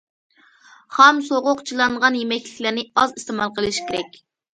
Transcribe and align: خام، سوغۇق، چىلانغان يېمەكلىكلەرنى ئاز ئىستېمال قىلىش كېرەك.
خام، 0.95 1.17
سوغۇق، 1.27 1.61
چىلانغان 1.71 2.17
يېمەكلىكلەرنى 2.19 2.85
ئاز 3.03 3.13
ئىستېمال 3.19 3.53
قىلىش 3.59 3.81
كېرەك. 3.91 4.19